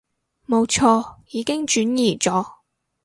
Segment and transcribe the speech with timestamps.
[0.47, 2.43] 冇錯，已經轉移咗